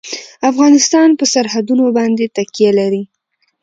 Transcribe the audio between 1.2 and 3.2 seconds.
سرحدونه باندې تکیه لري.